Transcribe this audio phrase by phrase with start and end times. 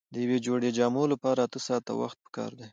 [0.13, 2.67] د یوې جوړې جامو لپاره اته ساعته وخت پکار دی.